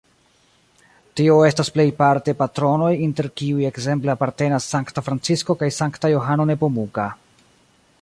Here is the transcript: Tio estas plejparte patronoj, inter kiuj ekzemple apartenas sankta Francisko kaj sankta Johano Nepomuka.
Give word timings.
Tio 1.19 1.35
estas 1.49 1.69
plejparte 1.75 2.35
patronoj, 2.41 2.89
inter 3.09 3.29
kiuj 3.41 3.69
ekzemple 3.71 4.17
apartenas 4.17 4.71
sankta 4.75 5.07
Francisko 5.11 5.61
kaj 5.63 5.73
sankta 5.81 6.15
Johano 6.17 6.53
Nepomuka. 6.55 7.11